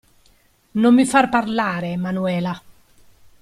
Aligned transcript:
Non 0.81 0.95
mi 0.95 1.05
far 1.05 1.29
parlare, 1.29 1.95
Manuela. 1.95 2.59